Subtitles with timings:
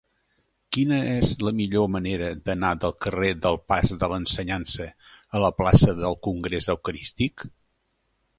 [0.75, 4.89] Quina és la millor manera d'anar del carrer del Pas de l'Ensenyança
[5.37, 7.47] a la plaça del Congrés Eucarístic?